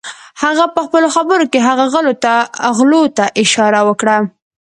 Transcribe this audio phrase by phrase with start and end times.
[0.43, 1.85] هغه پهخپلو خبرو کې هغو
[2.79, 4.17] غلو ته اشاره وکړه.